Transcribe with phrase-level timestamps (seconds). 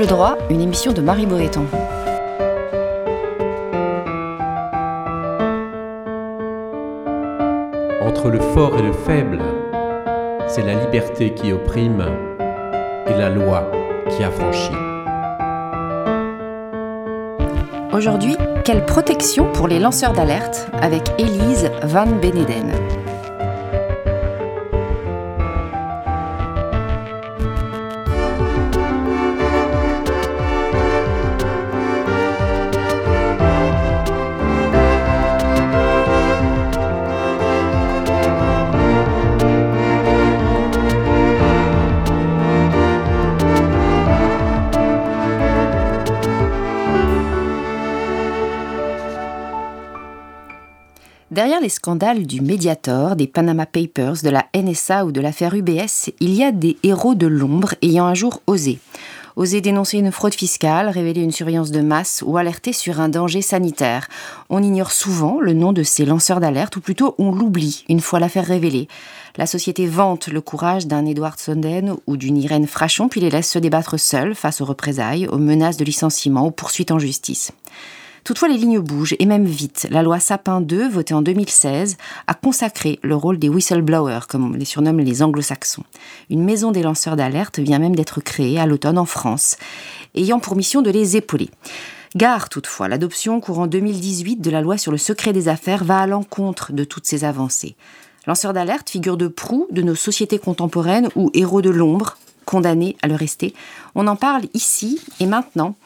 [0.00, 1.66] Angle droit, une émission de Marie Boéton.
[8.00, 9.40] Entre le fort et le faible,
[10.48, 12.02] c'est la liberté qui opprime
[13.08, 13.70] et la loi
[14.08, 14.72] qui affranchit.
[17.92, 22.72] Aujourd'hui, quelle protection pour les lanceurs d'alerte avec Élise Van Beneden?
[51.40, 56.10] Derrière les scandales du Mediator, des Panama Papers, de la NSA ou de l'affaire UBS,
[56.20, 58.78] il y a des héros de l'ombre ayant un jour osé.
[59.36, 63.40] Oser dénoncer une fraude fiscale, révéler une surveillance de masse ou alerter sur un danger
[63.40, 64.06] sanitaire.
[64.50, 68.20] On ignore souvent le nom de ces lanceurs d'alerte, ou plutôt on l'oublie une fois
[68.20, 68.86] l'affaire révélée.
[69.38, 73.50] La société vante le courage d'un Edward Snowden ou d'une Irène Frachon, puis les laisse
[73.50, 77.52] se débattre seuls face aux représailles, aux menaces de licenciement, aux poursuites en justice.
[78.24, 79.86] Toutefois, les lignes bougent, et même vite.
[79.90, 84.56] La loi Sapin 2, votée en 2016, a consacré le rôle des whistleblowers, comme on
[84.56, 85.84] les surnomme les anglo-saxons.
[86.28, 89.56] Une maison des lanceurs d'alerte vient même d'être créée à l'automne en France,
[90.14, 91.50] ayant pour mission de les épauler.
[92.16, 96.06] Gare toutefois, l'adoption courant 2018 de la loi sur le secret des affaires va à
[96.06, 97.76] l'encontre de toutes ces avancées.
[98.26, 103.06] Lanceurs d'alerte, figure de proue de nos sociétés contemporaines ou héros de l'ombre, condamnés à
[103.06, 103.54] le rester.
[103.94, 105.76] On en parle ici et maintenant.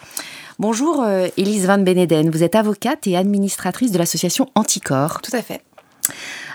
[0.60, 5.20] Bonjour euh, Elise Van Beneden, vous êtes avocate et administratrice de l'association Anticorps.
[5.20, 5.62] Tout à fait.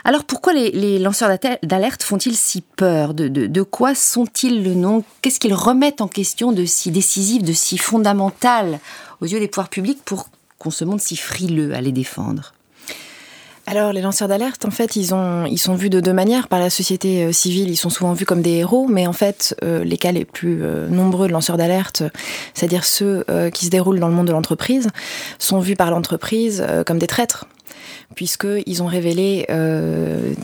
[0.05, 3.13] Alors pourquoi les, lanceurs d'alerte font-ils si peur?
[3.13, 5.03] De, quoi sont-ils le nom?
[5.21, 8.79] Qu'est-ce qu'ils remettent en question de si décisif, de si fondamental
[9.19, 10.29] aux yeux des pouvoirs publics pour
[10.59, 12.53] qu'on se montre si frileux à les défendre?
[13.69, 16.57] Alors, les lanceurs d'alerte, en fait, ils, ont, ils sont vus de deux manières par
[16.57, 17.69] la société euh, civile.
[17.69, 20.63] Ils sont souvent vus comme des héros, mais en fait, euh, les cas les plus
[20.63, 22.01] euh, nombreux de lanceurs d'alerte,
[22.55, 24.87] c'est-à-dire ceux qui se déroulent dans le monde de l'entreprise,
[25.37, 27.45] sont vus par l'entreprise comme des traîtres
[28.15, 29.45] puisqu'ils ont révélé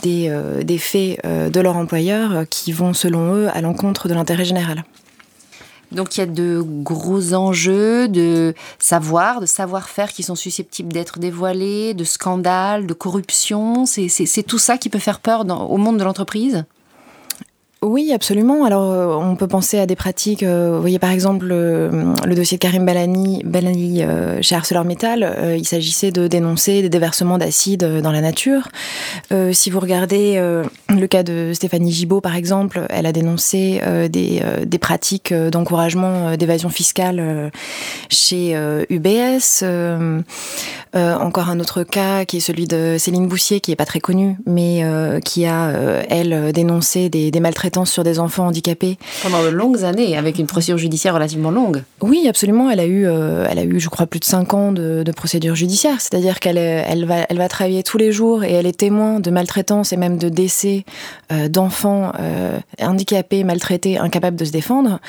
[0.03, 4.83] des, faits de leur employeur qui vont, selon eux, à l'encontre de l'intérêt général.
[5.91, 11.19] Donc il y a de gros enjeux de savoir, de savoir-faire qui sont susceptibles d'être
[11.19, 13.85] dévoilés, de scandales, de corruption.
[13.85, 16.65] C'est tout ça qui peut faire peur au monde de l'entreprise?
[17.85, 18.65] Oui, absolument.
[18.65, 20.43] Alors, euh, on peut penser à des pratiques.
[20.43, 25.55] Euh, vous voyez, par exemple, le dossier de Karim Balani, Balani euh, chez ArcelorMittal.
[25.57, 28.69] il s'agissait de dénoncer des déversements d'acide dans la nature.
[29.51, 30.39] si vous regardez
[30.89, 37.51] le cas de Stéphanie Gibault, par exemple, elle a dénoncé des, pratiques d'encouragement d'évasion fiscale
[38.09, 38.55] chez
[38.89, 39.63] UBS.
[40.93, 44.37] encore un autre cas qui est celui de Céline Boussier, qui est pas très connue,
[44.45, 44.83] mais
[45.23, 45.71] qui a,
[46.09, 47.39] elle, dénoncé des, des
[47.83, 48.97] sur des enfants handicapés.
[49.21, 51.83] Pendant de longues années, avec une procédure judiciaire relativement longue.
[52.01, 52.69] Oui, absolument.
[52.69, 55.55] Elle a eu, euh, elle a eu je crois, plus de 5 ans de, procédure
[55.55, 55.99] judiciaire.
[55.99, 59.31] C'est-à-dire qu'elle elle va, elle va travailler tous les jours et elle est témoin de
[59.31, 60.85] maltraitance et même de décès
[61.31, 64.99] euh, d'enfants euh, handicapés, maltraités, incapables de se défendre.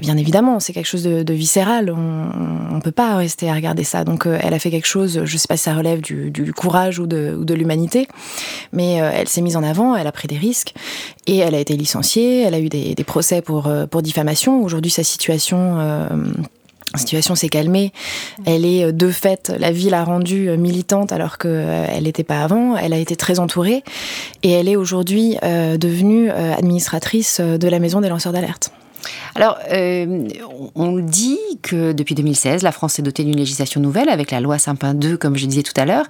[0.00, 1.90] Bien évidemment, c'est quelque chose de, viscéral.
[1.90, 4.04] On ne peut pas rester à regarder ça.
[4.04, 6.98] Donc, elle a fait quelque chose, je ne sais pas si ça relève du, courage
[6.98, 8.08] ou de, ou de l'humanité,
[8.72, 10.74] mais elle s'est mise en avant, elle a pris des risques
[11.26, 14.62] et elle a été licenciée, elle a eu des, procès pour, euh, pour diffamation.
[14.62, 15.78] Aujourd'hui, sa situation...
[15.78, 16.08] Euh,
[16.96, 17.92] situation s'est calmée.
[18.46, 22.76] Elle est euh, de fait, la ville a rendu militante alors qu'elle n'était pas avant.
[22.76, 23.84] Elle a été très entourée
[24.42, 28.72] et elle est aujourd'hui devenue administratrice de la maison des lanceurs d'alerte.
[29.34, 30.28] Alors, euh,
[30.74, 34.58] on dit que depuis 2016, la France s'est dotée d'une législation nouvelle avec la loi
[34.58, 36.06] Sapin 2, comme je disais tout à l'heure.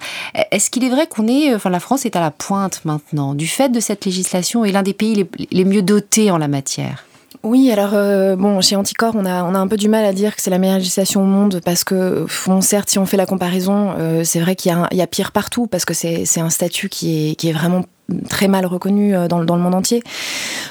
[0.51, 3.47] Est-ce qu'il est vrai qu'on est, enfin, la France est à la pointe maintenant du
[3.47, 7.05] fait de cette législation et l'un des pays les, mieux dotés en la matière?
[7.43, 10.13] Oui, alors euh, bon, chez Anticor, on a, on a un peu du mal à
[10.13, 12.27] dire que c'est la meilleure législation au monde parce que,
[12.61, 15.65] certes, si on fait la comparaison, euh, c'est vrai qu'il y, y, a pire partout
[15.65, 17.83] parce que c'est un statut qui est, qui est vraiment
[18.29, 20.03] très mal reconnu euh, dans, le monde entier.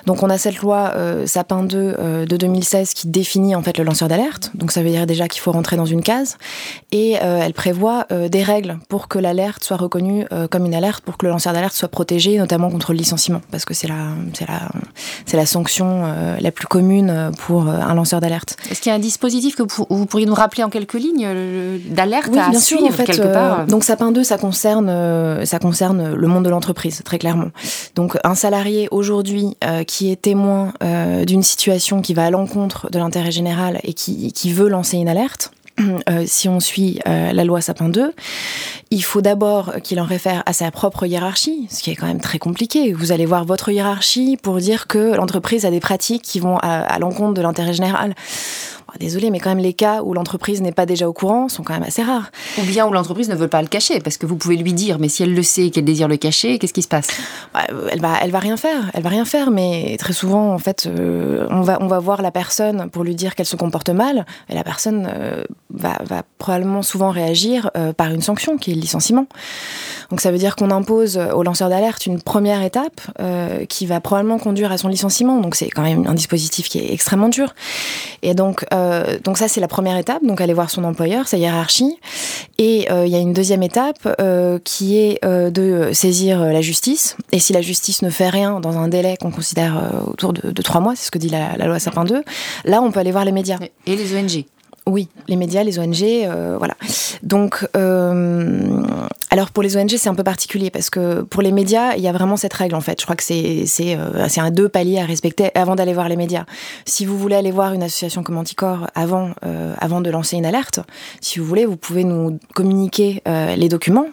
[0.07, 3.79] Donc on a cette loi euh, Sapin 2 euh, de 2016 qui définit en fait
[3.79, 4.51] le lanceur d'alerte.
[4.55, 6.37] Donc ça veut dire déjà qu'il faut rentrer dans une case
[6.93, 11.27] et elle prévoit des règles pour que l'alerte soit reconnue comme une alerte, pour que
[11.27, 14.69] le lanceur d'alerte soit protégé, notamment contre le licenciement, parce que c'est la c'est la
[15.27, 18.57] c'est la sanction la plus commune pour un lanceur d'alerte.
[18.71, 21.29] Est-ce qu'il y a un dispositif que vous, pourriez nous rappeler en quelques lignes
[21.89, 25.45] d'alerte oui, à bien suivre sûr, en fait, quelque part Donc Sapin 2, ça concerne
[25.45, 27.51] ça concerne le monde de l'entreprise très clairement clairement.
[27.95, 29.57] Donc un salarié aujourd'hui
[29.87, 30.73] qui est témoin
[31.27, 35.09] d'une situation qui va à l'encontre de l'intérêt général et qui, qui veut lancer une
[35.09, 35.53] alerte,
[36.09, 38.13] euh, si on suit euh, la loi Sapin 2,
[38.91, 42.21] il faut d'abord qu'il en réfère à sa propre hiérarchie, ce qui est quand même
[42.21, 42.93] très compliqué.
[42.93, 46.99] Vous allez voir votre hiérarchie pour dire que l'entreprise a des pratiques qui vont à
[46.99, 48.15] l'encontre de l'intérêt général.
[48.93, 51.63] Ah, désolé, mais quand même les cas où l'entreprise n'est pas déjà au courant sont
[51.63, 52.31] quand même assez rares.
[52.59, 54.99] Ou bien où l'entreprise ne veut pas le cacher, parce que vous pouvez lui dire,
[54.99, 57.09] mais si elle le sait et qu'elle désire le cacher, qu'est-ce qui se passe?
[57.55, 57.61] Bah,
[57.91, 58.91] Elle va, elle va rien faire.
[58.95, 62.23] Elle va rien faire, mais très souvent, en fait, euh, on va, on va voir
[62.23, 66.23] la personne pour lui dire qu'elle se comporte mal, et la personne euh, va, va,
[66.39, 69.27] probablement souvent réagir euh, par une sanction, qui est le licenciement.
[70.11, 73.01] Donc ça veut dire qu'on impose au lanceur d'alerte une première étape
[73.69, 75.39] qui va probablement conduire à son licenciement.
[75.39, 77.55] Donc c'est quand même un dispositif qui est extrêmement dur.
[78.23, 81.37] Et donc euh, donc ça, c'est la première étape, donc aller voir son employeur, sa
[81.37, 81.99] hiérarchie.
[82.59, 87.17] Et euh, il y a une deuxième étape euh, qui est de saisir la justice.
[87.33, 90.81] Et si la justice ne fait rien dans un délai qu'on considère autour de, trois
[90.81, 92.23] mois, c'est ce que dit la, loi Sapin 2,
[92.65, 93.59] là, on peut aller voir les médias.
[93.87, 94.45] Et les ONG
[94.91, 96.75] oui, les médias, les ONG, euh, voilà.
[97.23, 98.83] Donc, euh,
[99.31, 102.09] alors pour les ONG, c'est un peu particulier parce que pour les médias, il y
[102.09, 103.01] a vraiment cette règle en fait.
[103.01, 103.65] Je crois que c'est
[103.97, 106.45] euh, un deux paliers à respecter avant d'aller voir les médias.
[106.85, 109.31] Si vous voulez aller voir une association comme Anticor avant
[109.79, 110.81] avant de lancer une alerte,
[111.21, 114.07] si vous voulez, vous pouvez nous communiquer les documents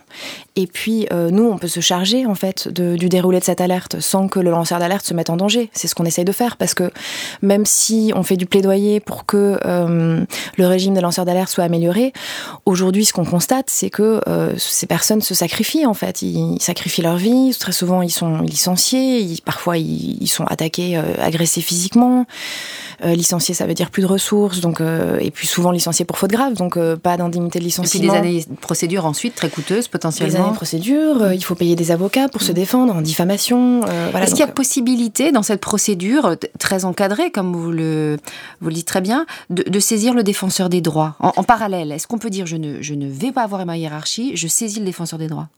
[0.56, 4.28] et puis nous, on peut se charger en fait du déroulé de cette alerte sans
[4.28, 5.70] que le lanceur d'alerte se mette en danger.
[5.74, 6.92] C'est ce qu'on essaye de faire parce que
[7.42, 9.58] même si on fait du plaidoyer pour que
[10.58, 12.14] le régime des lanceurs d'alerte soit amélioré.
[12.66, 16.22] Aujourd'hui, ce qu'on constate, c'est que euh, ces personnes se sacrifient en fait.
[16.22, 17.56] Ils sacrifient leur vie.
[17.60, 19.36] Très souvent, ils sont licenciés.
[19.46, 22.25] parfois, ils, sont attaqués, euh, agressés physiquement.
[23.06, 24.60] Euh, licenciés, ça veut dire plus de ressources.
[24.60, 26.54] Donc, et puis souvent licenciés pour faute grave.
[26.54, 28.04] Donc, pas d'indemnité de licenciement.
[28.04, 30.34] Et puis des années de procédure ensuite très coûteuses potentiellement.
[30.34, 31.31] Des années de procédure.
[31.34, 32.56] il faut payer des avocats pour se mm.
[32.56, 33.81] défendre en diffamation.
[33.81, 38.18] voilà, Est-ce qu'il y a possibilité dans cette procédure très encadrée, comme vous le,
[38.62, 41.92] vous le dites très bien, de, de saisir le défenseur défenseur des droits en, parallèle
[41.92, 44.80] Est-ce qu'on peut dire je ne, je ne vais pas avoir ma hiérarchie, je saisis
[44.80, 45.50] le défenseur des droits?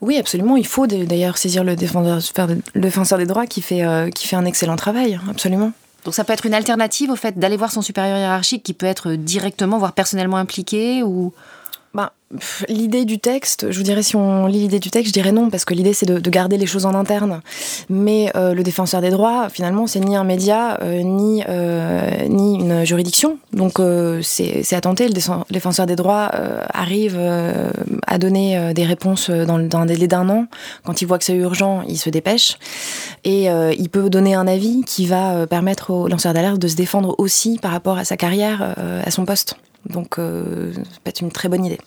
[0.00, 0.56] Oui, absolument.
[0.56, 4.36] Il faut d'ailleurs saisir le défenseur, le défenseur des droits qui fait, euh, qui fait
[4.36, 5.72] un excellent travail, absolument.
[6.04, 8.86] Donc ça peut être une alternative au fait d'aller voir son supérieur hiérarchique qui peut
[8.86, 11.32] être directement, voire personnellement impliqué ou
[11.94, 12.12] bah,
[12.68, 15.48] L'idée du texte, je vous dirais si on lit l'idée du texte, je dirais non,
[15.48, 17.40] parce que l'idée c'est de, garder les choses en interne.
[17.88, 22.56] Mais euh, le défenseur des droits, finalement, c'est ni un média, euh, ni, euh, ni
[22.56, 23.38] une juridiction.
[23.54, 23.80] Donc
[24.22, 25.08] c'est à tenter.
[25.08, 25.14] Le
[25.50, 26.30] défenseur des droits
[26.74, 27.18] arrive
[28.06, 30.46] à donner des réponses dans, dans un délai d'un an.
[30.84, 32.58] Quand il voit que c'est urgent, il se dépêche.
[33.24, 37.14] Et il peut donner un avis qui va permettre au lanceur d'alerte de se défendre
[37.16, 38.74] aussi par rapport à sa carrière,
[39.04, 39.56] à son poste.
[39.86, 41.78] Donc, ça peut être une très bonne idée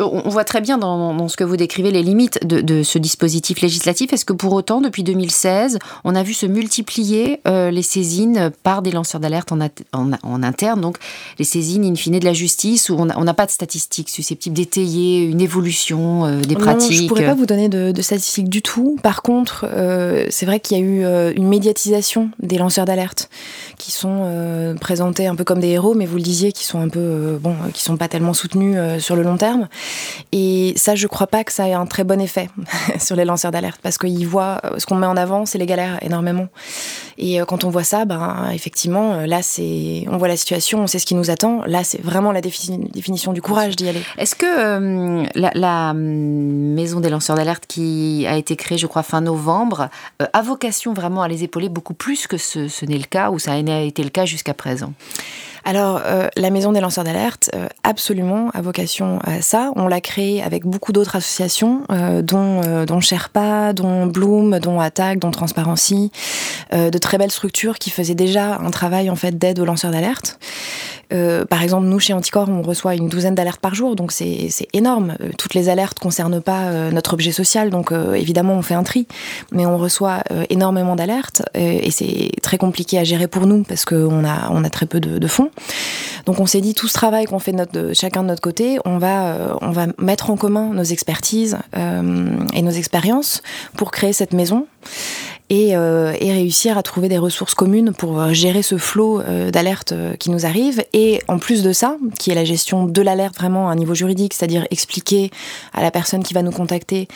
[0.00, 4.12] on voit très bien dans, ce que vous décrivez les limites de, ce dispositif législatif.
[4.12, 8.82] Est-ce que pour autant, depuis 2016, on a vu se multiplier euh, les saisines par
[8.82, 10.98] des lanceurs d'alerte en, interne, donc
[11.38, 15.24] les saisines in fine de la justice, où on n'a pas de statistiques susceptibles d'étayer
[15.24, 18.98] une évolution euh, des pratiques Je ne pourrais pas vous donner de, statistiques du tout.
[19.02, 23.28] Par contre, euh, c'est vrai qu'il y a eu une médiatisation des lanceurs d'alerte
[23.78, 26.88] qui sont présentés un peu comme des héros, mais vous le disiez, qui sont un
[26.88, 29.36] peu, bon, qui sont pas tellement soutenus sur le long
[30.32, 32.48] Et ça, je crois pas que ça ait un très bon effet
[32.98, 35.66] sur les lanceurs d'alerte parce qu'ils voient euh, ce qu'on met en avant, c'est les
[35.66, 36.48] galères énormément.
[37.18, 40.80] Et euh, quand on voit ça, ben effectivement, euh, là, c'est, on voit la situation,
[40.80, 41.62] on sait ce qui nous attend.
[41.66, 44.02] Là, c'est vraiment la définition du courage d'y aller.
[44.18, 49.88] Est-ce que la, maison des lanceurs d'alerte qui a été créée, je crois, fin novembre,
[50.32, 53.38] a vocation vraiment à les épauler beaucoup plus que ce, ce n'est le cas ou
[53.38, 54.92] ça a été le cas jusqu'à présent?
[55.64, 59.72] Alors, euh, la Maison des lanceurs d'alerte, euh, absolument, a vocation à ça.
[59.76, 65.18] On l'a créée avec beaucoup d'autres associations, euh, dont, dont Sherpa, dont Bloom, dont Attack,
[65.18, 66.10] dont Transparency,
[66.72, 70.38] de très belles structures qui faisaient déjà un travail en fait d'aide aux lanceurs d'alerte.
[71.12, 74.50] Euh, par exemple, nous, chez Anticor, on reçoit une douzaine d'alertes par jour, donc c'est
[74.72, 75.16] énorme.
[75.20, 78.82] Euh, toutes les alertes concernent pas euh, notre objet social, donc évidemment, on fait un
[78.82, 79.06] tri.
[79.52, 84.24] Mais on reçoit énormément d'alertes, et c'est très compliqué à gérer pour nous, parce qu'on
[84.24, 85.50] a, on a très peu de, fonds.
[86.26, 88.98] Donc on s'est dit, tout ce travail qu'on fait de, chacun de notre côté, on
[88.98, 93.42] va, on va mettre en commun nos expertises et nos expériences
[93.76, 94.66] pour créer cette maison
[95.50, 99.50] et, euh, et, réussir à trouver des ressources communes pour euh, gérer ce flot euh,
[99.50, 100.84] d'alertes qui nous arrive.
[100.92, 103.94] Et en plus de ça, qui est la gestion de l'alerte vraiment à un niveau
[103.94, 105.30] juridique, c'est-à-dire expliquer
[105.74, 107.08] à la personne qui va nous contacter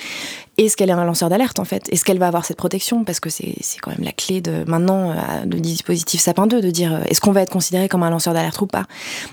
[0.59, 1.89] est-ce qu'elle est un lanceur d'alerte en fait?
[1.91, 3.05] Est-ce qu'elle va avoir cette protection?
[3.05, 6.71] Parce que c'est quand même la clé de maintenant euh, du dispositif Sapin 2 de
[6.71, 8.85] dire est-ce qu'on va être considéré comme un lanceur d'alerte ou pas?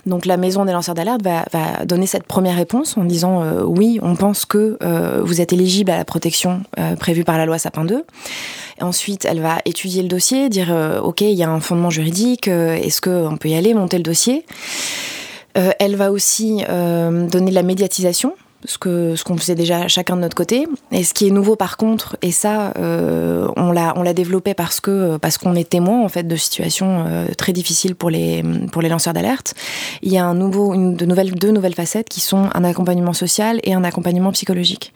[0.06, 4.00] Donc la maison des lanceurs d'alerte va, va, donner cette première réponse en disant oui,
[4.01, 4.78] on pense que
[5.22, 6.62] vous êtes éligible à la protection
[7.00, 8.04] prévue par la loi Sapin 2.
[8.82, 12.48] Ensuite, elle va étudier le dossier, dire euh, ok, il y a un fondement juridique,
[12.48, 14.46] euh, est-ce qu'on peut y aller, monter le dossier?
[15.58, 20.15] Euh, elle va aussi donner de la médiatisation ce que ce qu'on faisait déjà chacun
[20.15, 20.68] de notre côté.
[20.91, 24.53] Et ce qui est nouveau par contre, et ça euh, on l'a on l'a développé
[24.53, 28.44] parce que parce qu'on est témoin en fait de situations euh, très difficiles pour les
[28.72, 29.53] pour les lanceurs d'alerte.
[30.01, 33.13] Il y a un nouveau une de nouvelles deux nouvelles facettes qui sont un accompagnement
[33.13, 34.94] social et un accompagnement psychologique.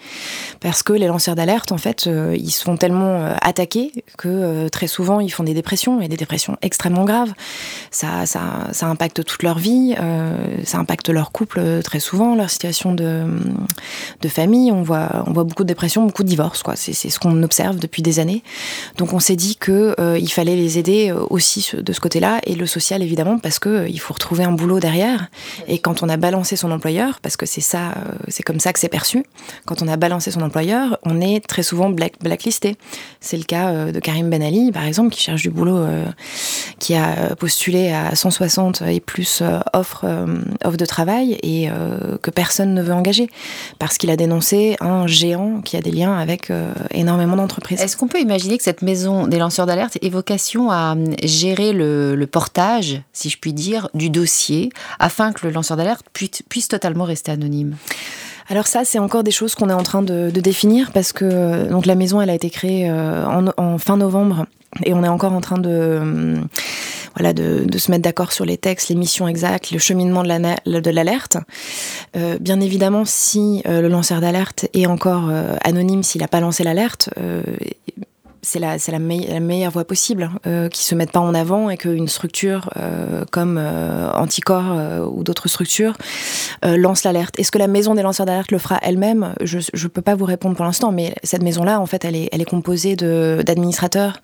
[0.60, 4.88] Parce que les lanceurs d'alerte en fait euh, ils se font tellement attaquer que très
[4.88, 7.34] souvent ils font des dépressions et des dépressions extrêmement graves.
[7.92, 9.96] Ça ça ça impacte toute leur vie,
[10.64, 13.26] ça impacte leur couple très souvent, leur situation de
[14.22, 14.72] de famille.
[14.72, 16.64] On voit, beaucoup de dépression, beaucoup de divorces.
[16.64, 16.76] Quoi.
[16.76, 18.44] C'est, ce qu'on observe depuis des années.
[18.98, 22.56] Donc on s'est dit qu'il euh, fallait les aider euh, aussi de ce côté-là et
[22.56, 25.30] le social évidemment parce que euh, faut retrouver un boulot derrière.
[25.68, 27.96] Et quand on a balancé son employeur, parce que c'est ça,
[28.28, 29.26] c'est comme ça que c'est perçu.
[29.66, 32.76] Quand on a balancé son employeur, on est très souvent blacklisté.
[33.20, 35.86] C'est le cas de Karim Ben Ali par exemple qui cherche du boulot,
[36.78, 39.42] qui a postulé à 160 et plus
[39.74, 41.70] offres de travail et
[42.22, 43.30] que personne ne veut engager
[43.80, 47.82] parce qu'il a dénoncé un géant qui a des liens avec euh, énormément d'entreprises.
[47.82, 51.74] Est-ce qu'on peut imaginer que cette maison des lanceurs d'alerte ait vocation à hum, gérer
[51.74, 57.04] le, portage, si je puis dire, du dossier, afin que le lanceur d'alerte puisse, totalement
[57.04, 57.76] rester anonyme?
[58.50, 61.70] Alors ça, c'est encore des choses qu'on est en train de, définir parce que euh,
[61.70, 63.26] donc la maison, elle a été créée euh,
[63.58, 64.46] en, fin novembre
[64.84, 66.42] et on est encore en train de
[67.16, 71.38] voilà, de, se mettre d'accord sur les textes, les missions exactes, le cheminement de l'alerte.
[72.16, 76.40] Euh, bien évidemment, si euh, le lanceur d'alerte est encore euh, anonyme, s'il n'a pas
[76.40, 77.10] lancé l'alerte,
[78.46, 81.78] c'est la, la, la, meilleure voie possible, euh, qui se mettent pas en avant et
[81.78, 82.70] qu'une structure
[83.32, 85.94] comme Anticorps ou d'autres structures
[86.64, 87.40] lance l'alerte.
[87.40, 89.34] Est-ce que la maison des lanceurs d'alerte le fera elle-même?
[89.42, 92.30] Je ne peux pas vous répondre pour l'instant, mais cette maison-là, en fait, elle est,
[92.32, 94.22] elle est composée d'administrateurs,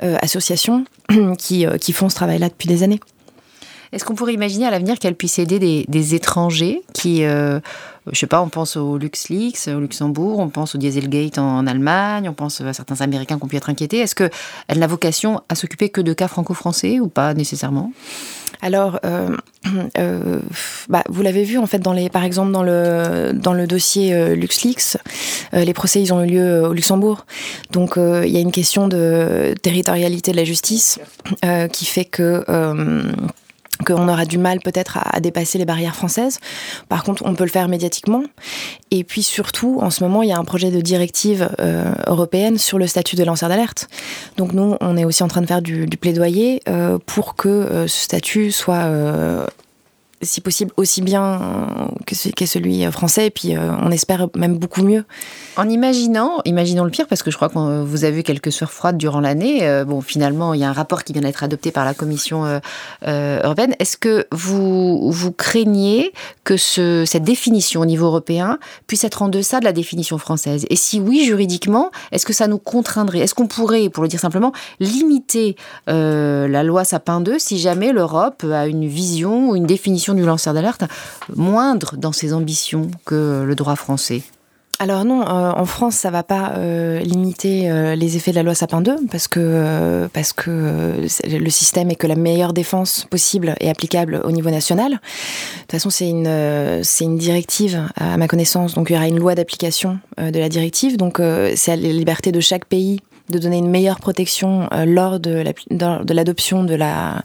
[0.00, 0.84] associations
[1.38, 3.00] qui, qui font ce travail-là depuis des années.
[3.92, 7.60] Est-ce qu'on pourrait imaginer à l'avenir qu'elle puisse aider des, étrangers qui, euh,
[8.10, 12.28] je sais pas, on pense au LuxLeaks au Luxembourg, on pense au Dieselgate en, Allemagne,
[12.28, 13.98] on pense à certains Américains qui ont pu être inquiétés.
[13.98, 17.92] Est-ce qu'elle n'a vocation à s'occuper que de cas franco-français ou pas nécessairement?
[18.62, 19.36] Alors, euh,
[19.98, 20.40] euh,
[20.88, 24.34] bah, vous l'avez vu en fait dans les, par exemple dans le dans le dossier
[24.34, 24.96] LuxLeaks,
[25.52, 27.26] les procès ils ont eu lieu au Luxembourg,
[27.70, 30.98] donc il y a une question de territorialité de la justice
[31.72, 32.44] qui fait que
[33.84, 36.38] qu'on aura du mal peut-être à, dépasser les barrières françaises.
[36.88, 38.22] Par contre, on peut le faire médiatiquement.
[38.90, 42.58] Et puis surtout, en ce moment, il y a un projet de directive euh, européenne
[42.58, 43.88] sur le statut de lanceur d'alerte.
[44.36, 47.86] Donc nous, on est aussi en train de faire du, plaidoyer euh, pour que euh,
[47.86, 48.86] ce statut soit
[50.22, 55.04] si possible aussi bien que, celui français, et puis on espère même beaucoup mieux.
[55.56, 58.72] En imaginant, imaginons le pire, parce que je crois que vous avez vu quelques soeurs
[58.72, 59.66] froides durant l'année.
[59.66, 62.44] Euh, bon, finalement, il y a un rapport qui vient d'être adopté par la Commission
[62.44, 62.58] euh,
[63.06, 63.74] euh, européenne.
[63.78, 66.12] Est-ce que vous, vous craignez
[66.44, 70.66] que ce, cette définition au niveau européen puisse être en deçà de la définition française?
[70.70, 73.20] Et si oui, juridiquement, est-ce que ça nous contraindrait?
[73.20, 75.56] Est-ce qu'on pourrait, pour le dire simplement, limiter
[75.86, 80.54] la loi Sapin 2 si jamais l'Europe a une vision ou une définition du lanceur
[80.54, 80.84] d'alerte
[81.34, 84.22] moindre dans ses ambitions que le droit français
[84.78, 88.42] alors non, euh, en France, ça va pas euh, limiter euh, les effets de la
[88.42, 93.54] loi Sapin 2 parce que parce que le système est que la meilleure défense possible
[93.60, 94.92] est applicable au niveau national.
[94.92, 94.96] De
[95.60, 99.18] toute façon, c'est une c'est une directive à ma connaissance, donc il y aura une
[99.18, 100.98] loi d'application de la directive.
[100.98, 101.22] Donc
[101.54, 105.44] c'est la liberté de chaque pays de donner une meilleure protection lors de
[106.12, 107.22] l'adoption de la,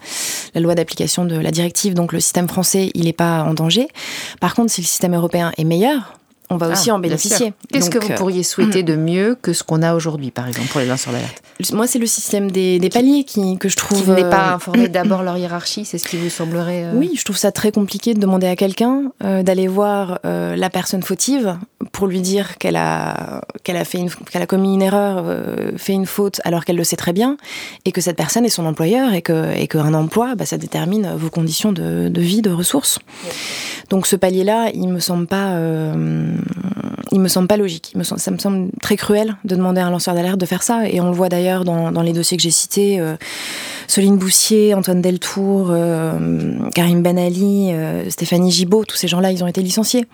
[0.54, 1.94] la loi d'application de la directive.
[1.94, 3.88] Donc le système français, il n'est pas en danger.
[4.40, 6.14] Par contre, si le système européen est meilleur,
[6.52, 7.54] on va aussi ah, en bénéficier.
[7.72, 10.68] Qu'est-ce que vous euh, pourriez souhaiter de mieux que ce qu'on a aujourd'hui, par exemple,
[10.68, 11.42] pour les lanceurs d'alerte
[11.72, 14.04] Moi, c'est le système des, paliers qui, que je trouve.
[14.04, 16.84] Qui n'est pas euh, informé d'abord leur hiérarchie, c'est ce qui vous semblerait.
[16.86, 21.04] Euh, oui, je trouve ça très compliqué de demander à quelqu'un d'aller voir la personne
[21.04, 21.58] fautive
[21.92, 25.26] pour lui dire qu'elle a, qu'elle a, fait une, qu'elle a commis une erreur,
[25.78, 27.38] fait une faute, alors qu'elle le sait très bien,
[27.86, 31.14] et que cette personne est son employeur, et, que, et qu'un emploi, bah, ça détermine
[31.16, 33.00] vos conditions de, vie, de ressources.
[33.90, 35.56] Donc ce palier-là, il me semble pas,
[37.12, 37.94] il me semble pas logique.
[37.96, 40.88] me ça me semble très cruel de demander à un lanceur d'alerte de faire ça.
[40.88, 43.02] Et on le voit d'ailleurs dans, dans, les dossiers que j'ai cités.
[43.92, 49.44] Soline Boussier, Antoine Deltour, euh, Karim Ben Ali, euh, Stéphanie Gibault, tous ces gens-là, ils
[49.44, 50.08] ont été licenciés.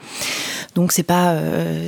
[0.74, 1.88] Donc c'est pas, euh,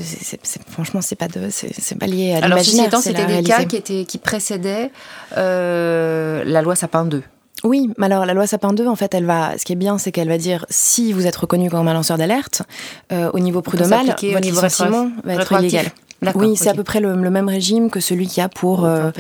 [0.70, 2.90] franchement, c'est pas de, c'est pas lié à l'imaginaire.
[2.90, 4.92] Alors c'était des cas qui étaient, qui précédaient
[5.36, 7.24] la loi Sapin 2.
[7.64, 9.58] Oui, mais alors la loi Sapin 2, en fait, elle va.
[9.58, 12.18] Ce qui est bien, c'est qu'elle va dire si vous êtes reconnu comme un lanceur
[12.18, 12.64] d'alerte,
[13.12, 15.88] au niveau prud'homal, votre licenciement va être illégal.
[16.36, 19.12] Oui, c'est à peu près le, même régime que celui qu'il y a pour euh,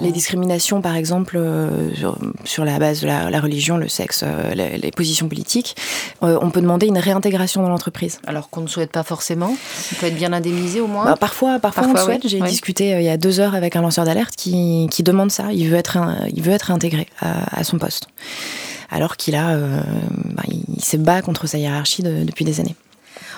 [0.00, 1.90] les discriminations, par exemple, euh,
[2.44, 5.76] sur, la base de la, religion, le sexe, euh, les, positions politiques.
[6.22, 8.20] on peut demander une réintégration dans l'entreprise.
[8.26, 9.54] Alors qu'on ne souhaite pas forcément.
[9.92, 11.04] On peut être bien indemnisé au moins.
[11.04, 12.26] Bah, parfois, parfois, on le souhaite.
[12.26, 15.46] J'ai discuté il y a deux heures avec un lanceur d'alerte qui, demande ça.
[15.52, 15.98] Il veut être,
[16.34, 18.08] il veut être intégré à, son poste,
[18.90, 22.76] alors qu'il a, bah, il, se bat contre sa hiérarchie depuis des années.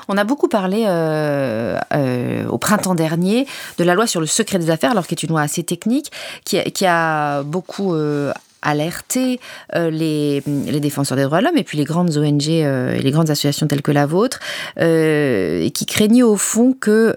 [0.09, 3.47] On a beaucoup parlé euh, euh, au printemps dernier
[3.79, 6.11] de la loi sur le secret des affaires, alors qui est une loi assez technique,
[6.45, 9.41] qui, a beaucoup euh, alerté
[9.75, 10.43] les,
[10.81, 13.83] défenseurs des droits de l'homme et puis les grandes ONG et les grandes associations telles
[13.83, 14.41] que la vôtre,
[14.79, 17.15] et qui craignaient au fond que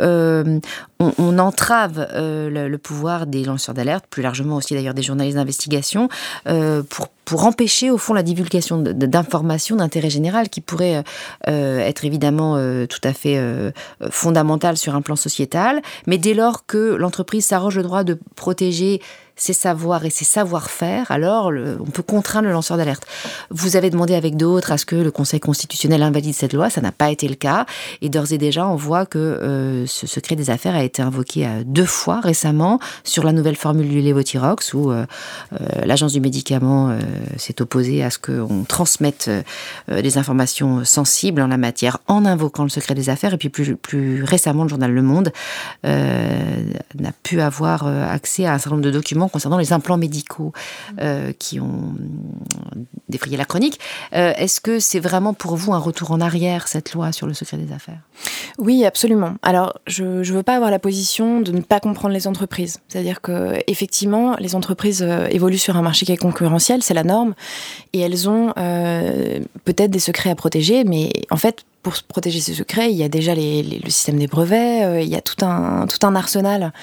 [1.00, 6.10] on, entrave le, pouvoir des lanceurs d'alerte, plus largement aussi d'ailleurs des journalistes d'investigation,
[6.90, 11.04] pour pour empêcher au fond la divulgation d'informations d'intérêt général qui pourraient
[11.48, 13.72] euh, être évidemment euh, tout à fait euh,
[14.12, 19.02] fondamentales sur un plan sociétal, mais dès lors que l'entreprise s'arroge le droit de protéger
[19.36, 23.06] ses savoirs et ses savoir-faire, alors on peut contraindre le lanceur d'alerte.
[23.50, 26.82] Vous avez demandé avec d'autres à ce que le Conseil constitutionnel invalide cette loi, ça
[26.82, 27.66] n'a pas été le cas,
[28.02, 31.46] et d'ores et déjà on voit que euh, ce secret des affaires a été invoqué
[31.46, 35.06] euh, deux fois récemment sur la nouvelle formule du Levothyrox, où euh,
[35.84, 36.98] l'agence du médicament
[37.38, 39.30] s'est opposée à ce qu'on transmette
[39.90, 44.24] des informations sensibles en la matière en invoquant le secret des affaires, et puis plus
[44.24, 45.32] récemment le journal Le Monde
[45.84, 50.54] n'a pu avoir accès à un certain nombre de documents concernant les implants médicaux
[51.00, 51.96] euh, qui ont
[53.10, 53.80] défrayé la chronique.
[54.14, 57.34] Euh, est-ce que c'est vraiment pour vous un retour en arrière, cette loi sur le
[57.34, 58.00] secret des affaires?
[58.58, 59.36] Oui, absolument.
[59.42, 62.80] Alors, je ne veux pas avoir la position de ne pas comprendre les entreprises.
[62.88, 67.04] C'est-à-dire que effectivement, les entreprises euh, évoluent sur un marché qui est concurrentiel, c'est la
[67.04, 67.34] norme,
[67.94, 68.54] et elles ont
[69.66, 73.10] peut-être des secrets à protéger, mais en fait, pour protéger ces secrets, il y a
[73.10, 76.74] déjà le système des brevets, euh, il y a tout un, arsenal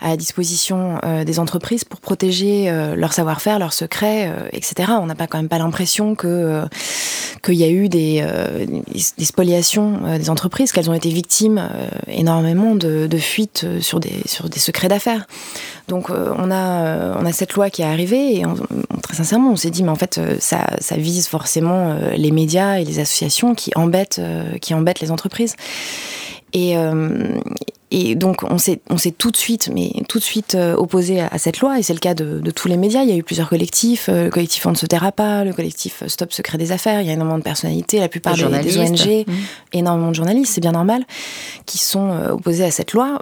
[0.00, 4.92] à disposition euh, des entreprises pour protéger euh, leur savoir-faire, leurs secrets, etc.
[4.98, 6.64] On n'a pas quand même pas l'impression que
[7.42, 8.22] qu'il y a eu des,
[9.18, 11.70] des spoliations des entreprises, qu'elles ont été victimes
[12.06, 14.22] énormément de, fuites sur des,
[14.56, 15.26] secrets d'affaires.
[15.88, 18.44] Donc on, a, on a cette loi qui est arrivée et
[19.02, 22.84] très sincèrement on s'est dit mais en fait ça, ça vise forcément les médias et
[22.84, 24.20] les associations qui embêtent
[24.60, 25.56] qui embêtent les entreprises.
[26.52, 27.38] Et, euh,
[27.90, 31.20] et donc on s'est on s'est tout de suite mais tout de suite euh, opposé
[31.20, 33.02] à, cette loi et c'est le cas de, de, tous les médias.
[33.02, 35.52] Il y a eu plusieurs collectifs, euh, le collectif On ne se taira pas, le
[35.52, 37.00] collectif Stop Secret des affaires.
[37.00, 39.32] Il y a énormément de personnalités, la plupart des, des, ONG, mmh.
[39.72, 41.04] énormément de journalistes, c'est bien normal,
[41.66, 43.20] qui sont euh, opposés à cette loi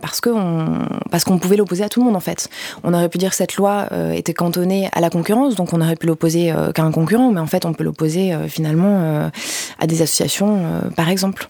[0.00, 2.48] parce que on, parce qu'on pouvait l'opposer à tout le monde en fait.
[2.84, 5.96] On aurait pu dire que cette loi était cantonnée à la concurrence, donc on aurait
[5.96, 9.30] pu l'opposer qu'à un concurrent, mais en fait on peut l'opposer finalement
[9.78, 11.48] à des associations par exemple.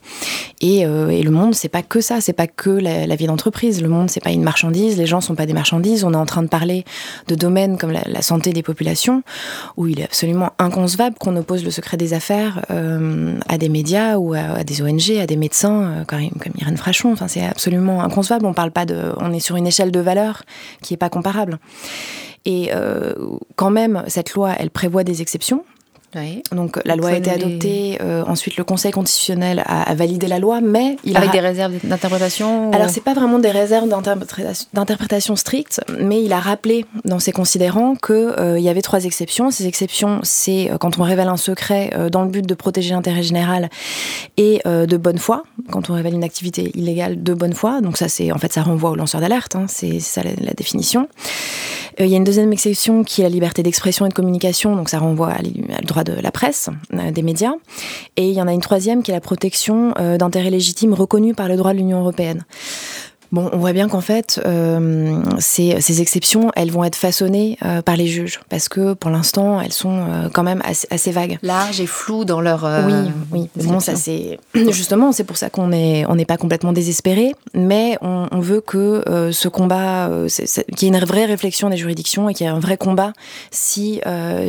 [0.60, 3.80] Et, et le monde c'est pas que ça, c'est pas que la, vie d'entreprise.
[3.80, 6.04] Le monde, c'est pas une marchandise, les gens sont pas des marchandises.
[6.04, 6.84] On est en train de parler
[7.28, 9.22] de domaines comme la, santé des populations,
[9.76, 14.16] où il est absolument inconcevable qu'on oppose le secret des affaires euh, à des médias
[14.16, 16.20] ou à, des ONG, à des médecins euh, comme,
[16.58, 17.12] Irène Frachon.
[17.12, 18.46] Enfin, c'est absolument inconcevable.
[18.46, 20.42] On parle pas de, on est sur une échelle de valeur
[20.82, 21.58] qui est pas comparable.
[22.44, 23.14] Et euh,
[23.56, 25.64] quand même, cette loi, elle prévoit des exceptions.
[26.52, 30.60] Donc la loi a été adoptée, euh, ensuite le Conseil constitutionnel a, validé la loi,
[30.60, 32.72] mais il avec des réserves d'interprétation.
[32.72, 37.94] Alors c'est pas vraiment des réserves d'interprétation stricte, mais il a rappelé dans ses considérants
[37.94, 39.50] qu'il euh, y avait trois exceptions.
[39.50, 43.22] Ces exceptions, c'est euh, quand on révèle un secret dans le but de protéger l'intérêt
[43.22, 43.70] général
[44.36, 47.80] et de bonne foi, quand on révèle une activité illégale de bonne foi.
[47.80, 50.52] Donc ça c'est en fait ça renvoie au lanceur d'alerte, hein, c'est ça la, la
[50.52, 51.08] définition.
[52.00, 54.88] Il y a une deuxième exception qui est la liberté d'expression et de communication, donc
[54.88, 57.52] ça renvoie au droit de la presse, euh, des médias.
[58.16, 61.36] Et il y en a une troisième qui est la protection euh, d'intérêts légitimes reconnus
[61.36, 62.44] par le droit de l'Union européenne.
[63.32, 67.80] Bon, on voit bien qu'en fait, euh, ces, ces, exceptions, elles vont être façonnées euh,
[67.80, 71.38] par les juges, parce que pour l'instant, elles sont euh, quand même assez, assez, vagues.
[71.42, 72.68] Larges et floues dans leur.
[72.86, 73.48] oui, oui.
[73.64, 77.98] Bon, ça c'est justement, c'est pour ça qu'on est, on n'est pas complètement désespéré, mais
[78.00, 80.10] on, on veut que ce combat,
[80.76, 83.12] qu'il y ait une vraie réflexion des juridictions et qu'il y ait un vrai combat
[83.52, 84.00] si,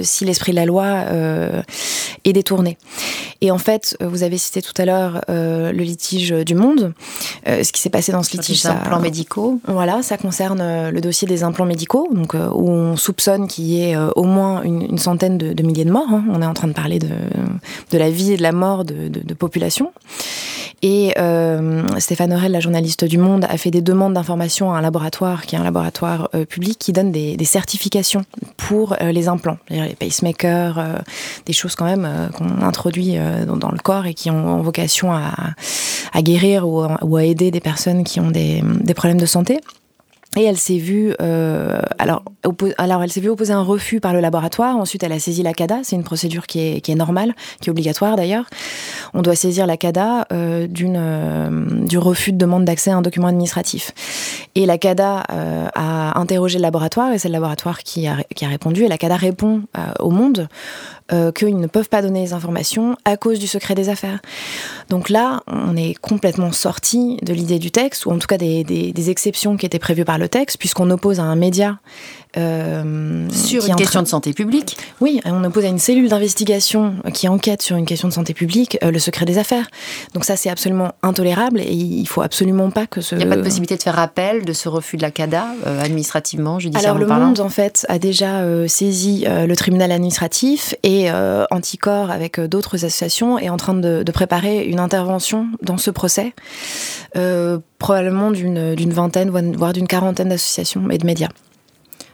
[0.01, 1.03] si l'esprit de la loi
[2.23, 2.77] est détourné.
[3.41, 6.93] Et en fait, vous avez cité tout à l'heure le litige du Monde.
[7.45, 9.59] ce qui s'est passé dans ce litige, implants médicaux.
[9.67, 13.95] Voilà, ça concerne le dossier des implants médicaux, donc où on soupçonne qu'il y ait
[14.15, 16.09] au moins une, centaine de, milliers de morts.
[16.09, 16.23] Hein.
[16.29, 17.09] On est en train de parler de,
[17.91, 19.91] de la vie et de la mort de, de populations.
[20.81, 24.81] Et euh, Stéphane Aurel, la journaliste du Monde, a fait des demandes d'information à un
[24.81, 28.23] laboratoire qui est un laboratoire euh, public qui donne des, des certifications
[28.57, 30.95] pour euh, les implants, les pacemakers, euh,
[31.45, 35.31] des choses quand même qu'on introduit dans, dans, le corps et qui ont, vocation à,
[36.13, 39.59] à guérir ou, ou, à aider des personnes qui ont des, des problèmes de santé.
[40.37, 42.23] Et elle s'est vue, euh, alors,
[42.77, 44.77] alors elle s'est vue opposer un refus par le laboratoire.
[44.77, 45.79] Ensuite, elle a saisi la CADA.
[45.83, 48.45] C'est une procédure qui est, qui est normale, qui est obligatoire d'ailleurs.
[49.13, 53.01] On doit saisir la CADA euh, d'une euh, du refus de demande d'accès à un
[53.01, 53.91] document administratif.
[54.55, 55.23] Et la CADA
[55.75, 58.83] a interrogé le laboratoire et c'est le laboratoire qui a, qui a répondu.
[58.83, 59.63] Et la CADA répond
[59.99, 60.47] au Monde
[61.13, 64.19] euh, qu'ils ne peuvent pas donner les informations à cause du secret des affaires.
[64.89, 68.63] Donc là, on est complètement sorti de l'idée du texte, ou en tout cas des,
[68.63, 71.79] des, des exceptions qui étaient prévues par le texte, puisqu'on oppose à un média
[72.37, 77.27] euh, sur une question de santé publique Oui, on oppose à une cellule d'investigation qui
[77.27, 79.67] enquête sur une question de santé publique euh, le secret des affaires.
[80.13, 83.15] Donc ça, c'est absolument intolérable et il faut absolument pas que ce...
[83.15, 85.45] Il n'y a pas de possibilité de faire appel de ce refus de la CADA,
[85.67, 91.11] euh, administrativement, judiciairement Alors le Monde, en fait, a déjà saisi le tribunal administratif et
[91.51, 96.33] Anticor, avec d'autres associations, est en train de, de, préparer une intervention dans ce procès,
[97.77, 101.29] probablement d'une vingtaine, voire d'une quarantaine d'associations et de médias.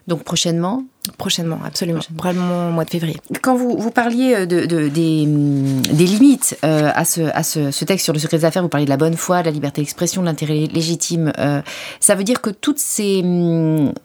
[0.08, 0.84] Donc prochainement
[1.17, 2.00] Prochainement, absolument.
[2.00, 2.17] Prochainement.
[2.17, 3.17] Probablement au mois de février.
[3.41, 7.72] Quand vous, vous parliez euh, de, de, des, des, limites euh, à, ce, à ce,
[7.72, 9.52] ce, texte sur le secret des affaires, vous parliez de la bonne foi, de la
[9.52, 11.32] liberté d'expression, de l'intérêt légitime.
[11.38, 11.62] Euh,
[12.00, 13.24] ça veut dire que toutes ces,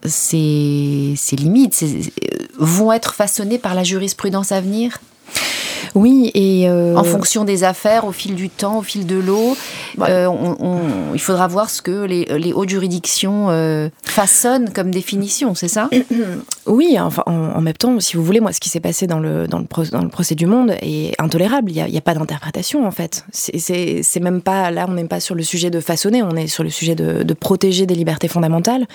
[0.04, 2.12] ces, ces limites ces,
[2.56, 5.00] vont être façonnées par la jurisprudence à venir?
[5.94, 6.96] Oui, et euh...
[6.96, 9.56] en fonction des affaires, au fil du temps, au fil de l'eau,
[9.98, 10.10] ouais.
[10.10, 10.80] euh, on, on,
[11.14, 15.88] il faudra voir ce que les, les hautes juridictions euh, façonnent comme définition, c'est ça?
[16.64, 19.18] Oui, enfin, en, en, même temps, si vous voulez, moi, ce qui s'est passé dans
[19.18, 21.72] le, dans, le pro, dans le procès du Monde est intolérable.
[21.72, 23.24] Il n'y a, a, pas d'interprétation, en fait.
[23.32, 26.62] C'est même pas là, on n'est pas sur le sujet de façonner, on est sur
[26.62, 28.86] le sujet de, de protéger des libertés fondamentales.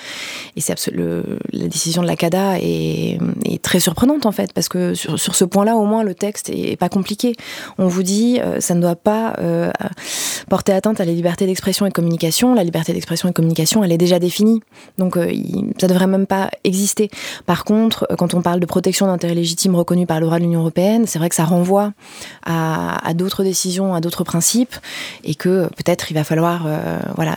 [0.55, 4.93] Et c'est la décision de la CADA est, est, très surprenante, en fait, parce que
[4.93, 7.36] sur, sur ce point-là, au moins, le texte est pas compliqué.
[7.78, 9.71] On vous dit, euh, ça ne doit pas euh,
[10.50, 12.54] porter atteinte à la liberté d'expression et de communication.
[12.54, 14.62] La liberté d'expression et de communication, elle est déjà définie.
[14.97, 15.32] Donc, euh,
[15.80, 17.10] ça devrait même pas exister.
[17.45, 20.62] Par contre, quand on parle de protection d'intérêts légitimes reconnus par le droit de l'Union
[20.62, 21.93] européenne, c'est vrai que ça renvoie
[22.45, 24.76] à, d'autres décisions, à d'autres principes,
[25.23, 27.36] et que peut-être il va falloir, euh, voilà,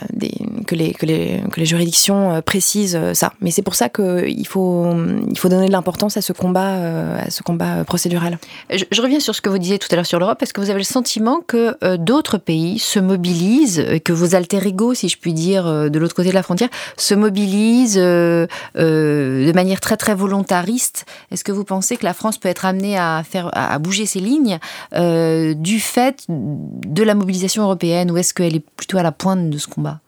[0.67, 3.33] que, les, que, les, que les juridictions précisent ça.
[3.41, 4.93] Mais c'est pour ça qu'il faut,
[5.29, 8.37] il faut donner de l'importance à ce combat, à ce combat procédural.
[8.69, 10.61] Je, je reviens sur ce que vous disiez tout à l'heure sur l'Europe, est-ce que
[10.61, 15.09] vous avez le sentiment que euh, d'autres pays se mobilisent, que vos alter ego, si
[15.09, 19.81] je puis dire, euh, de l'autre côté de la frontière, se mobilisent euh, de manière
[19.81, 21.05] très très volontariste?
[21.31, 24.19] Est-ce que vous pensez que la France peut être amenée à, faire, à bouger ses
[24.19, 24.59] lignes
[24.91, 29.57] du fait de la mobilisation européenne ou est-ce qu'elle est plutôt à la pointe de
[29.57, 29.99] ce combat?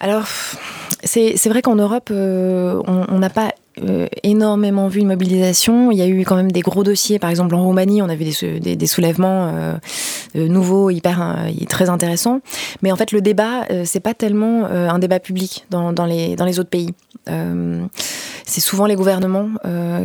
[0.00, 0.26] Alors,
[1.04, 5.90] c'est vrai qu'en Europe, on n'a pas euh, énormément vu une mobilisation.
[5.90, 7.18] Il y a eu quand même des gros dossiers.
[7.18, 9.78] Par exemple, en Roumanie, on a vu des, des, des soulèvements
[10.36, 12.40] euh, nouveaux, hyper, euh, très intéressants.
[12.82, 16.06] Mais en fait, le débat, euh, c'est pas tellement euh, un débat public dans, dans,
[16.06, 16.90] les, dans les autres pays.
[18.44, 19.48] c'est souvent les gouvernements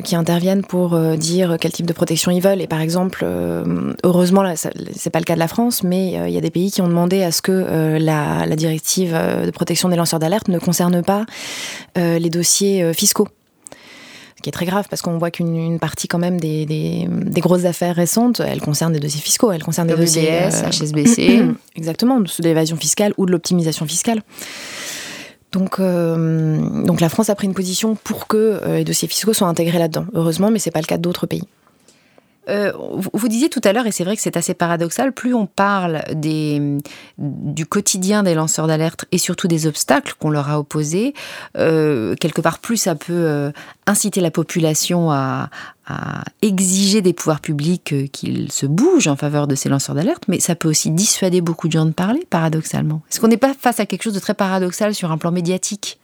[0.04, 2.62] qui interviennent pour dire quel type de protection ils veulent.
[2.62, 3.26] Et par exemple,
[4.04, 6.72] heureusement, là, c'est pas le cas de la France, mais il y a des pays
[6.72, 10.60] qui ont demandé à ce que la, la directive de protection des lanceurs d'alerte ne
[10.60, 11.26] concerne pas
[11.96, 13.28] les dossiers fiscaux
[14.42, 17.66] qui est très grave parce qu'on voit qu'une partie quand même des, des, des, grosses
[17.66, 21.44] affaires récentes, elles concernent des dossiers fiscaux, elles concernent des dossiers euh, HSBC,
[21.76, 24.22] exactement, de l'évasion fiscale ou de l'optimisation fiscale.
[25.52, 29.34] Donc, euh, donc la France a pris une position pour que euh, les dossiers fiscaux
[29.34, 30.06] soient intégrés là-dedans.
[30.14, 31.44] Heureusement, mais c'est pas le cas d'autres pays.
[32.50, 32.72] Euh,
[33.14, 36.04] vous, disiez tout à l'heure, et c'est vrai que c'est assez paradoxal, plus on parle
[36.16, 41.14] du quotidien des lanceurs d'alerte et surtout des obstacles qu'on leur a opposés,
[41.58, 43.52] euh, quelque part plus ça peut euh,
[43.86, 45.50] inciter la population à,
[45.88, 50.40] à exiger des pouvoirs publics qu'ils se bougent en faveur de ces lanceurs d'alerte, mais
[50.40, 53.02] ça peut aussi dissuader beaucoup de gens de parler, paradoxalement.
[53.12, 56.00] Est-ce qu'on n'est pas face à quelque chose de très paradoxal sur un plan médiatique?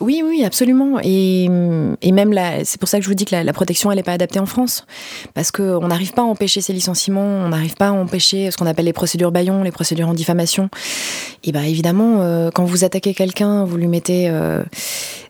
[0.00, 0.98] Oui, oui, absolument.
[1.02, 4.02] Et, et même c'est pour ça que je vous dis que la, protection, elle n'est
[4.02, 4.86] pas adaptée en France.
[5.34, 8.66] Parce qu'on n'arrive pas à empêcher ces licenciements, on n'arrive pas à empêcher ce qu'on
[8.66, 10.68] appelle les procédures baillons, les procédures en diffamation.
[11.44, 14.62] Et bien évidemment, euh, quand vous attaquez quelqu'un, vous lui mettez euh,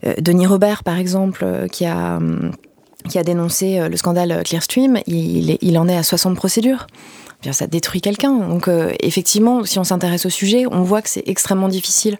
[0.06, 2.18] euh, Denis Robert, par exemple, qui a.
[3.08, 6.86] qui a dénoncé le scandale Clearstream, il, en est à 60 procédures.
[7.42, 8.32] bien ça détruit quelqu'un.
[8.32, 8.68] Donc
[9.00, 12.18] effectivement, si on s'intéresse au sujet, on voit que c'est extrêmement difficile,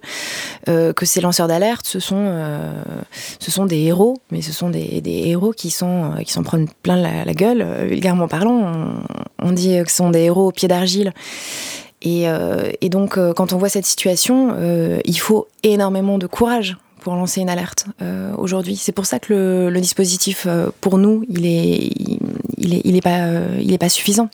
[0.65, 6.15] que ces lanceurs d'alerte, ce sont des héros, mais ce sont des, héros qui s'en
[6.43, 9.03] prennent plein la, gueule, vulgairement parlant.
[9.39, 11.13] On, dit que ce sont des héros au pied d'argile.
[12.01, 12.27] Et,
[12.89, 14.55] donc, quand on voit cette situation,
[15.05, 18.77] il faut énormément de courage pour lancer une alerte euh, aujourd'hui.
[18.77, 21.91] C'est pour ça que le, dispositif, euh, pour nous, il est,
[22.57, 24.29] il, est, il est pas, euh, il pas suffisant.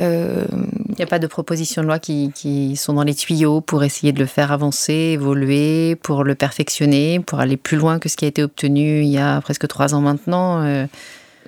[0.00, 4.12] Il n'y a pas de propositions de loi qui, sont dans les tuyaux pour essayer
[4.12, 8.24] de le faire avancer, évoluer, pour le perfectionner, pour aller plus loin que ce qui
[8.24, 10.86] a été obtenu il y a presque trois ans maintenant.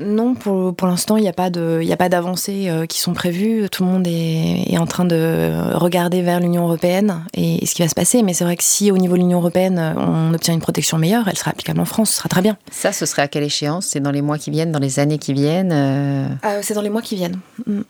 [0.00, 3.68] Non, pour, pour l'instant, il n'y a pas d'avancées euh, qui sont prévues.
[3.70, 7.82] Tout le monde est, est en train de regarder vers l'Union européenne et, ce qui
[7.82, 8.22] va se passer.
[8.22, 11.28] Mais c'est vrai que si au niveau de l'Union européenne, on obtient une protection meilleure,
[11.28, 12.56] elle sera applicable en France, ce sera très bien.
[12.70, 13.86] Ça, ce serait à quelle échéance?
[13.86, 16.82] C'est dans les mois qui viennent, dans les années qui viennent euh euh, C'est dans
[16.82, 17.38] les mois qui viennent.
[17.66, 17.80] Mm.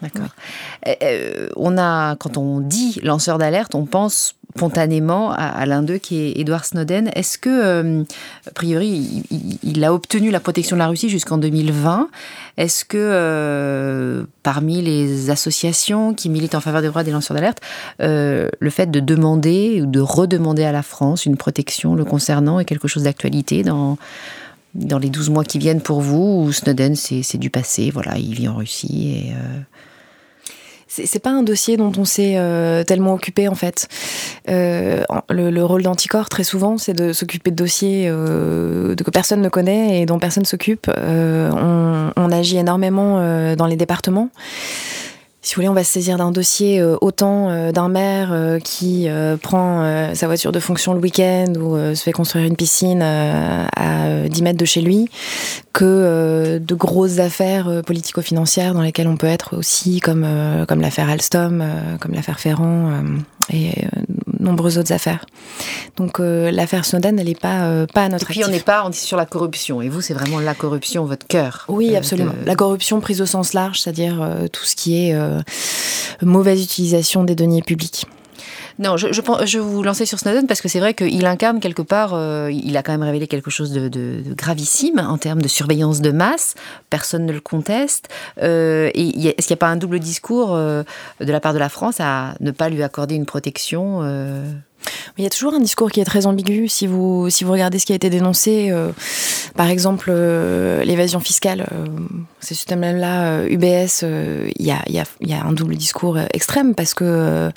[0.00, 0.28] D'accord.
[1.56, 6.40] on a, quand on dit lanceur d'alerte, on pense spontanément à, l'un d'eux qui est
[6.40, 7.10] Edward Snowden.
[7.14, 8.02] Est-ce que, euh,
[8.46, 9.22] a priori,
[9.62, 12.08] il, a obtenu la protection de la Russie jusqu'en 2020
[12.56, 17.60] Est-ce que euh, parmi les associations qui militent en faveur des droits des lanceurs d'alerte,
[18.02, 22.58] euh, le fait de demander ou de redemander à la France une protection le concernant
[22.58, 23.96] est quelque chose d'actualité dans
[24.74, 28.34] dans les 12 mois qui viennent pour vous, ou Snowden, c'est du passé, voilà, il
[28.34, 29.32] vit en Russie et
[30.88, 33.88] c'est pas un dossier dont on s'est euh, tellement occupé en fait.
[34.48, 39.48] Euh, le, rôle d'anticorps très souvent c'est de s'occuper de dossiers euh, que personne ne
[39.48, 40.90] connaît et dont personne s'occupe.
[40.96, 44.30] On, on, agit énormément dans les départements
[45.48, 48.58] si vous voulez, on va se saisir d'un dossier euh, autant euh, d'un maire euh,
[48.58, 49.08] qui
[49.40, 54.42] prend sa voiture de fonction le week-end ou se fait construire une piscine à 10
[54.42, 55.08] mètres de chez lui,
[55.72, 60.26] que de grosses affaires politico-financières dans lesquelles on peut être aussi, comme,
[60.66, 61.64] comme l'affaire Alstom,
[62.00, 62.92] comme l'affaire Ferrand
[63.50, 63.72] et
[64.38, 65.26] nombreuses autres affaires.
[65.96, 68.90] Donc l'affaire Snowden, elle n'est pas, pas à notre Et puis on n'est pas on
[68.90, 69.82] est sur la corruption.
[69.82, 71.64] Et vous, c'est vraiment la corruption, votre cœur.
[71.68, 72.32] Oui, absolument.
[72.46, 75.40] La corruption prise au sens large, c'est-à-dire tout ce qui est euh,
[76.22, 78.06] mauvaise utilisation des deniers publics.
[78.78, 81.82] Non, je, je, je vous lancer sur Snowden parce que c'est vrai qu'il incarne quelque
[81.82, 86.00] part, euh, il a quand même révélé quelque chose de, gravissime en termes de surveillance
[86.00, 86.54] de masse.
[86.90, 88.08] Personne ne le conteste.
[88.42, 90.84] Euh, est-ce qu'il n'y a pas un double discours de
[91.20, 94.02] la part de la France à ne pas lui accorder une protection
[95.18, 96.68] il y a toujours un discours qui est très ambigu.
[96.68, 98.92] Si vous, si vous regardez ce qui a été dénoncé, euh,
[99.56, 101.86] par exemple euh, l'évasion fiscale, euh,
[102.40, 107.50] ces systèmes-là, UBS, il y a, y, y, a, un double discours extrême parce que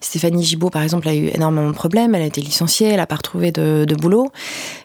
[0.00, 2.14] Stéphanie Gibault, par exemple, a eu énormément de problèmes.
[2.14, 4.30] Elle a été licenciée, elle n'a pas retrouvé de boulot.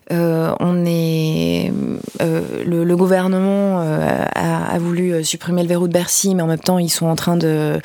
[0.09, 1.71] On est,
[2.19, 6.79] le, le, gouvernement a, a, voulu supprimer le verrou de Bercy, mais en même temps,
[6.79, 7.79] ils sont en train de,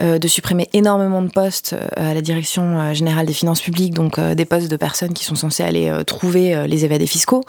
[0.00, 4.44] de supprimer énormément de postes à la direction générale des finances publiques, donc euh, des
[4.44, 7.42] postes de personnes qui sont censées aller euh, trouver euh, les évadés fiscaux.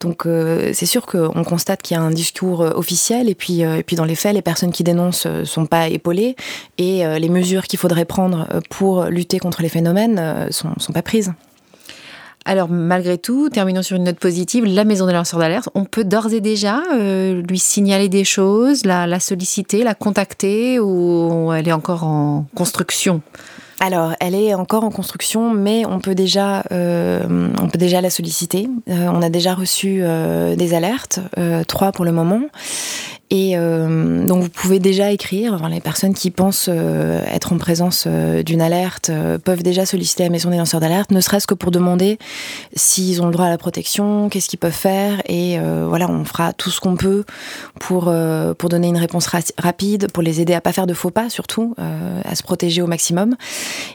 [0.00, 0.26] Donc
[0.72, 4.04] c'est sûr qu'on constate qu'il y a un discours officiel et puis, et puis dans
[4.04, 6.36] les faits, les personnes qui dénoncent sont pas épaulées
[6.78, 11.32] et les mesures qu'il faudrait prendre pour lutter contre les phénomènes sont, sont pas prises.
[12.44, 16.04] Alors malgré tout, terminons sur une note positive, la maison des lanceurs d'alerte, on peut
[16.04, 22.04] d'ores et déjà lui signaler des choses, la, solliciter, la contacter ou elle est encore
[22.04, 23.22] en construction?
[23.80, 28.08] Alors, elle est encore en construction, mais on peut déjà, euh, on peut déjà la
[28.08, 28.68] solliciter.
[28.88, 31.20] Euh, on a déjà reçu euh, des alertes,
[31.68, 32.40] trois pour le moment.
[33.30, 37.58] Et euh, donc vous pouvez déjà écrire, enfin, les personnes qui pensent euh, être en
[37.58, 39.10] présence euh, d'une alerte
[39.44, 42.18] peuvent déjà solliciter la maison des lanceurs d'alerte, ne serait-ce que pour demander
[42.74, 46.52] s'ils ont le droit à la protection, qu'est-ce qu'ils peuvent faire, et voilà, on fera
[46.52, 47.24] tout ce qu'on peut
[47.80, 48.12] pour,
[48.58, 51.74] pour donner une réponse rapide, pour les aider à pas faire de faux pas surtout,
[51.78, 53.36] à se protéger au maximum,